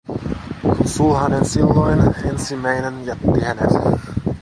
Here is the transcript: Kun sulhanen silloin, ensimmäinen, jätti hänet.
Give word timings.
Kun 0.71 0.87
sulhanen 0.87 1.45
silloin, 1.45 1.99
ensimmäinen, 2.25 3.05
jätti 3.05 3.39
hänet. 3.41 3.69